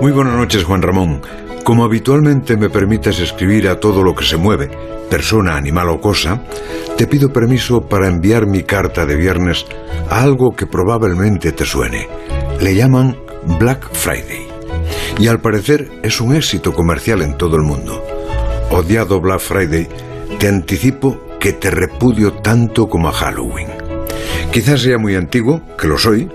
[0.00, 1.22] Muy buenas noches, Juan Ramón.
[1.64, 4.70] Como habitualmente me permites escribir a todo lo que se mueve,
[5.08, 6.42] persona, animal o cosa,
[6.96, 9.64] te pido permiso para enviar mi carta de viernes
[10.10, 12.08] a algo que probablemente te suene.
[12.60, 13.16] Le llaman
[13.58, 14.46] Black Friday.
[15.18, 18.04] Y al parecer es un éxito comercial en todo el mundo.
[18.70, 19.88] Odiado Black Friday,
[20.38, 23.68] te anticipo que te repudio tanto como a Halloween.
[24.52, 26.28] Quizás sea muy antiguo, que lo soy,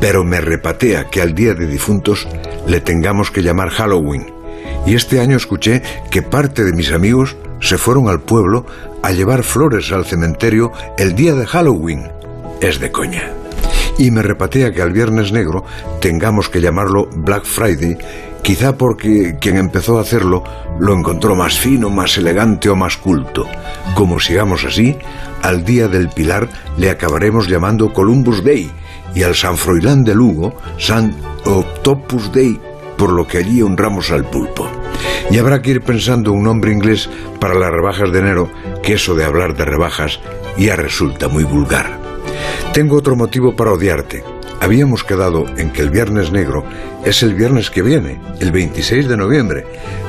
[0.00, 2.26] pero me repatea que al Día de Difuntos
[2.66, 4.38] le tengamos que llamar Halloween
[4.86, 8.64] y este año escuché que parte de mis amigos se fueron al pueblo
[9.02, 12.10] a llevar flores al cementerio el día de Halloween.
[12.60, 13.37] Es de coña.
[13.98, 15.64] Y me repatea que al Viernes Negro
[16.00, 17.98] tengamos que llamarlo Black Friday,
[18.42, 20.44] quizá porque quien empezó a hacerlo
[20.78, 23.46] lo encontró más fino, más elegante o más culto.
[23.94, 24.96] Como sigamos así,
[25.42, 28.70] al Día del Pilar le acabaremos llamando Columbus Day
[29.14, 32.60] y al San Froilán de Lugo San Octopus Day,
[32.96, 34.68] por lo que allí honramos al pulpo.
[35.30, 38.50] Y habrá que ir pensando un nombre inglés para las rebajas de enero,
[38.82, 40.20] que eso de hablar de rebajas
[40.56, 41.97] ya resulta muy vulgar.
[42.72, 44.22] Tengo otro motivo para odiarte.
[44.60, 46.64] Habíamos quedado en que el Viernes Negro
[47.04, 49.64] es el viernes que viene, el 26 de noviembre,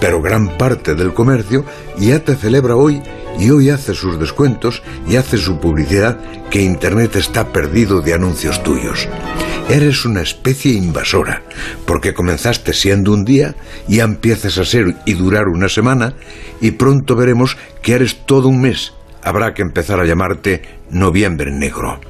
[0.00, 1.64] pero gran parte del comercio
[1.98, 3.02] ya te celebra hoy
[3.38, 6.18] y hoy hace sus descuentos y hace su publicidad
[6.50, 9.08] que Internet está perdido de anuncios tuyos.
[9.68, 11.42] Eres una especie invasora,
[11.86, 13.54] porque comenzaste siendo un día
[13.88, 16.14] y empiezas a ser y durar una semana
[16.60, 18.94] y pronto veremos que eres todo un mes.
[19.22, 22.00] Habrá que empezar a llamarte Noviembre Negro.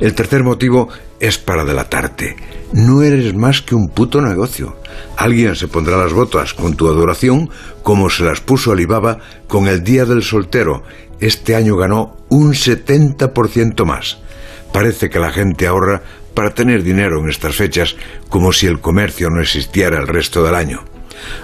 [0.00, 0.88] El tercer motivo
[1.20, 2.36] es para delatarte.
[2.72, 4.76] No eres más que un puto negocio.
[5.16, 7.50] Alguien se pondrá las botas con tu adoración
[7.82, 10.82] como se las puso Alibaba con el Día del Soltero.
[11.20, 14.18] Este año ganó un 70% más.
[14.72, 16.02] Parece que la gente ahorra
[16.34, 17.94] para tener dinero en estas fechas
[18.28, 20.93] como si el comercio no existiera el resto del año.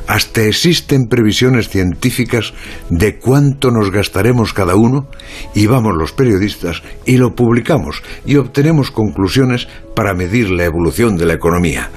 [0.07, 2.53] Hasta existen previsiones científicas
[2.89, 5.07] de cuánto nos gastaremos cada uno
[5.55, 11.27] y vamos los periodistas y lo publicamos y obtenemos conclusiones para medir la evolución de
[11.27, 11.91] la economía.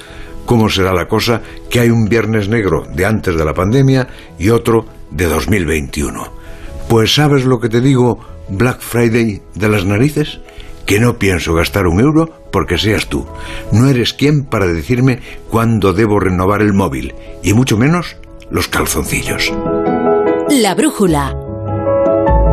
[0.46, 4.50] ¿Cómo será la cosa que hay un viernes negro de antes de la pandemia y
[4.50, 6.32] otro de 2021?
[6.90, 10.42] Pues sabes lo que te digo, Black Friday de las narices,
[10.86, 13.26] que no pienso gastar un euro porque seas tú.
[13.72, 18.18] No eres quien para decirme cuándo debo renovar el móvil, y mucho menos
[18.50, 19.52] los calzoncillos.
[20.50, 21.36] La brújula